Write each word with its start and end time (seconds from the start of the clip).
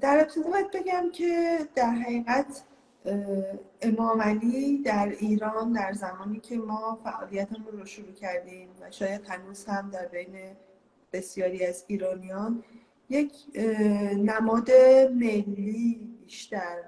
در 0.00 0.18
ابتدا 0.18 0.50
باید 0.50 0.70
بگم 0.70 1.10
که 1.12 1.58
در 1.74 1.90
حقیقت 1.90 2.64
امام 3.82 4.22
علی 4.22 4.78
در 4.82 5.08
ایران 5.08 5.72
در 5.72 5.92
زمانی 5.92 6.40
که 6.40 6.56
ما 6.56 6.98
فعالیتمون 7.04 7.66
رو 7.72 7.86
شروع 7.86 8.12
کردیم 8.12 8.68
و 8.80 8.90
شاید 8.90 9.26
هنوز 9.28 9.64
هم 9.64 9.90
در 9.90 10.06
بین 10.06 10.56
بسیاری 11.12 11.66
از 11.66 11.84
ایرانیان 11.86 12.62
یک 13.10 13.32
نماد 14.16 14.70
ملی 15.14 16.00
بیشتر 16.24 16.78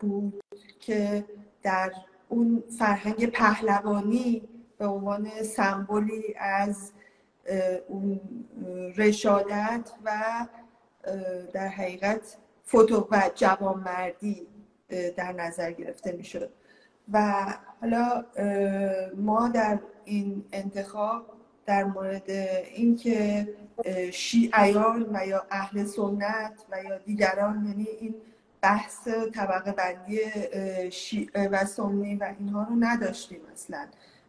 بود 0.00 0.42
که 0.80 1.24
در 1.62 1.92
اون 2.28 2.62
فرهنگ 2.78 3.26
پهلوانی 3.26 4.48
به 4.78 4.86
عنوان 4.86 5.42
سمبولی 5.42 6.34
از 6.38 6.92
اون 7.88 8.20
رشادت 8.96 9.92
و 10.04 10.12
در 11.52 11.68
حقیقت 11.68 12.36
فوتو 12.64 13.08
و 13.10 13.30
جوانمردی 13.34 14.46
در 15.16 15.32
نظر 15.32 15.72
گرفته 15.72 16.12
می‌شد. 16.12 16.50
و 17.12 17.44
حالا 17.80 18.24
ما 19.16 19.48
در 19.48 19.78
این 20.04 20.44
انتخاب 20.52 21.26
در 21.66 21.84
مورد 21.84 22.30
اینکه 22.74 23.48
شیعیان 24.12 25.06
و 25.12 25.26
یا 25.26 25.46
اهل 25.50 25.84
سنت 25.84 26.52
و 26.70 26.82
یا 26.84 26.98
دیگران 26.98 27.66
یعنی 27.68 27.86
این 28.00 28.14
بحث 28.60 29.08
طبقه 29.34 29.72
بندی 29.72 30.20
شیعه 30.90 31.48
و 31.48 31.64
سنی 31.64 32.14
و 32.14 32.34
اینها 32.38 32.62
رو 32.62 32.76
نداشتیم 32.78 33.40
اصلا. 33.52 33.86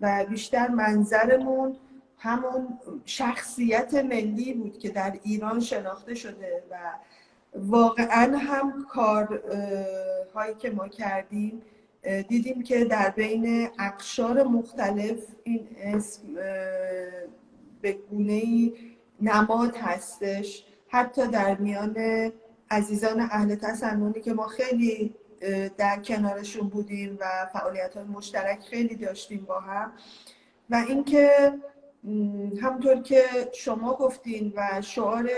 و 0.00 0.26
بیشتر 0.30 0.68
منظرمون 0.68 1.76
همون 2.22 2.78
شخصیت 3.04 3.94
ملی 3.94 4.52
بود 4.54 4.78
که 4.78 4.90
در 4.90 5.18
ایران 5.22 5.60
شناخته 5.60 6.14
شده 6.14 6.62
و 6.70 6.76
واقعا 7.54 8.36
هم 8.38 8.86
کارهایی 8.88 10.54
که 10.58 10.70
ما 10.70 10.88
کردیم 10.88 11.62
دیدیم 12.28 12.62
که 12.62 12.84
در 12.84 13.10
بین 13.10 13.68
اقشار 13.78 14.42
مختلف 14.42 15.18
این 15.44 15.68
اسم 15.80 16.22
به 17.82 17.92
گونه 17.92 18.42
نماد 19.20 19.76
هستش. 19.76 20.64
حتی 20.88 21.26
در 21.26 21.56
میان 21.56 21.96
عزیزان 22.70 23.20
اهل 23.20 23.54
تسننی 23.54 24.20
که 24.20 24.32
ما 24.32 24.46
خیلی 24.46 25.14
در 25.78 26.00
کنارشون 26.00 26.68
بودیم 26.68 27.18
و 27.20 27.24
فعالیت 27.52 27.96
های 27.96 28.04
مشترک 28.04 28.60
خیلی 28.70 28.94
داشتیم 28.94 29.44
با 29.44 29.60
هم. 29.60 29.92
و 30.70 30.84
اینکه 30.88 31.52
همونطور 32.62 33.02
که 33.02 33.22
شما 33.52 33.94
گفتین 33.94 34.52
و 34.56 34.82
شعار 34.82 35.30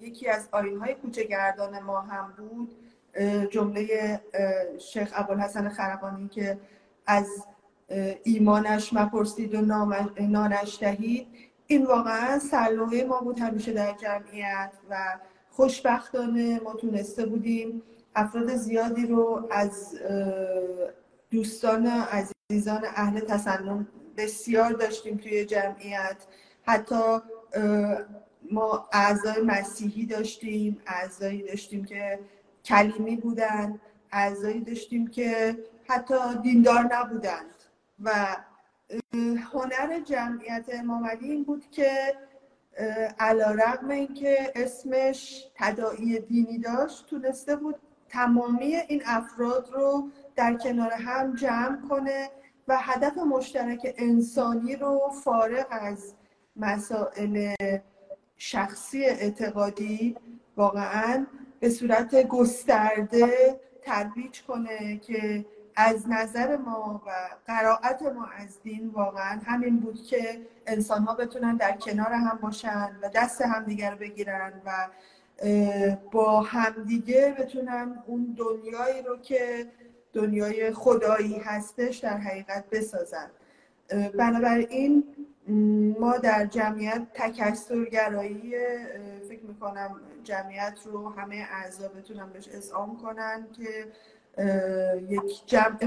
یکی 0.00 0.28
از 0.28 0.48
آین 0.52 0.76
های 0.78 0.94
کوچگردان 0.94 1.78
ما 1.78 2.00
هم 2.00 2.34
بود 2.38 2.74
جمله 3.50 4.20
شیخ 4.78 5.12
ابوالحسن 5.14 5.68
خرقانی 5.68 6.28
که 6.28 6.58
از 7.06 7.26
ایمانش 8.24 8.92
مپرسید 8.92 9.54
و 9.54 9.60
نانش 10.20 10.78
دهید. 10.80 11.26
این 11.66 11.86
واقعا 11.86 12.38
سرلوحه 12.38 13.04
ما 13.04 13.20
بود 13.20 13.38
همیشه 13.40 13.72
در 13.72 13.92
جمعیت 13.92 14.72
و 14.90 15.18
خوشبختانه 15.50 16.60
ما 16.60 16.74
تونسته 16.74 17.26
بودیم 17.26 17.82
افراد 18.14 18.54
زیادی 18.54 19.06
رو 19.06 19.48
از 19.50 19.94
دوستان 21.30 21.86
عزیزان 21.86 22.84
اهل 22.84 23.20
تسنن 23.20 23.86
بسیار 24.18 24.72
داشتیم 24.72 25.16
توی 25.16 25.44
جمعیت. 25.44 26.16
حتی 26.62 27.18
ما 28.50 28.88
اعضای 28.92 29.42
مسیحی 29.42 30.06
داشتیم 30.06 30.80
اعضایی 30.86 31.42
داشتیم 31.42 31.84
که 31.84 32.18
کلیمی 32.64 33.16
بودن 33.16 33.80
اعضایی 34.12 34.60
داشتیم 34.60 35.06
که 35.06 35.58
حتی 35.88 36.14
دیندار 36.42 36.88
نبودند. 36.92 37.54
و 38.02 38.36
هنر 39.52 40.00
جمعیت 40.04 40.64
امام 40.72 41.06
علی 41.06 41.30
این 41.30 41.44
بود 41.44 41.70
که 41.70 42.14
علا 43.18 43.50
رقم 43.50 43.88
اینکه 43.88 44.52
اسمش 44.56 45.44
تداعی 45.54 46.18
دینی 46.18 46.58
داشت 46.58 47.06
تونسته 47.06 47.56
بود 47.56 47.74
تمامی 48.08 48.76
این 48.76 49.02
افراد 49.06 49.70
رو 49.72 50.10
در 50.36 50.54
کنار 50.54 50.92
هم 50.92 51.34
جمع 51.34 51.88
کنه 51.88 52.30
و 52.68 52.78
هدف 52.80 53.18
مشترک 53.18 53.94
انسانی 53.96 54.76
رو 54.76 55.10
فارغ 55.24 55.66
از 55.70 56.14
مسائل 56.56 57.54
شخصی 58.36 59.04
اعتقادی 59.04 60.16
واقعا 60.56 61.26
به 61.60 61.70
صورت 61.70 62.26
گسترده 62.26 63.60
ترویج 63.82 64.42
کنه 64.42 64.96
که 64.96 65.44
از 65.76 66.08
نظر 66.08 66.56
ما 66.56 67.02
و 67.06 67.10
قرائت 67.46 68.02
ما 68.02 68.26
از 68.26 68.62
دین 68.62 68.88
واقعا 68.88 69.40
همین 69.46 69.80
بود 69.80 70.02
که 70.02 70.46
انسان 70.66 71.02
ها 71.02 71.14
بتونن 71.14 71.56
در 71.56 71.72
کنار 71.76 72.12
هم 72.12 72.38
باشن 72.42 72.96
و 73.02 73.08
دست 73.14 73.42
همدیگر 73.42 73.90
رو 73.90 73.98
بگیرن 73.98 74.52
و 74.64 74.88
با 76.12 76.40
همدیگه 76.40 77.36
بتونن 77.38 78.02
اون 78.06 78.36
دنیایی 78.38 79.02
رو 79.02 79.16
که 79.16 79.66
دنیای 80.12 80.72
خدایی 80.72 81.38
هستش 81.38 81.98
در 81.98 82.16
حقیقت 82.16 82.64
بسازن. 82.70 83.30
بنابراین 84.18 85.04
ما 86.00 86.16
در 86.16 86.46
جمعیت 86.46 87.06
تکسرگرایی 87.14 88.54
فکر 89.28 89.42
می‌کنم 89.48 90.00
جمعیت 90.24 90.78
رو 90.84 91.08
همه 91.08 91.46
اعضا 91.50 91.88
بتونن 91.88 92.32
بهش 92.32 92.48
اذعان 92.48 92.96
کنن 92.96 93.46
که 93.52 93.86
یک 95.08 95.46
جمع 95.46 95.84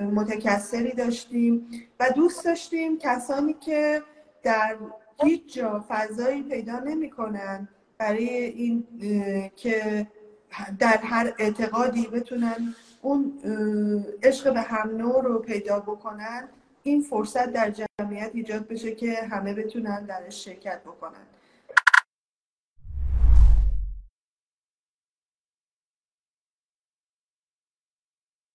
متکثری 0.00 0.92
داشتیم 0.92 1.70
و 2.00 2.10
دوست 2.10 2.44
داشتیم 2.44 2.98
کسانی 2.98 3.54
که 3.54 4.02
در 4.42 4.76
هیچ 5.22 5.54
جا 5.54 5.84
فضایی 5.88 6.42
پیدا 6.42 6.78
نمی‌کنن 6.78 7.68
برای 7.98 8.28
این 8.44 8.86
که 9.56 10.06
در 10.78 10.96
هر 10.96 11.34
اعتقادی 11.38 12.06
بتونن 12.06 12.74
اون 13.02 13.38
عشق 14.22 14.54
به 14.54 14.60
هم 14.60 14.96
نوع 14.96 15.22
رو 15.22 15.38
پیدا 15.38 15.80
بکنن 15.80 16.48
این 16.82 17.00
فرصت 17.02 17.52
در 17.52 17.70
جمعیت 17.70 18.30
ایجاد 18.34 18.68
بشه 18.68 18.94
که 18.94 19.14
همه 19.14 19.54
بتونن 19.54 20.04
درش 20.04 20.44
شرکت 20.44 20.80
بکنن. 20.80 21.26